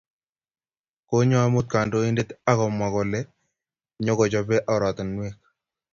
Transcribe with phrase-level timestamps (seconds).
[1.07, 3.19] Konyo amut kandoindet ak komwa kole
[4.03, 5.35] nyokochobe oratunwek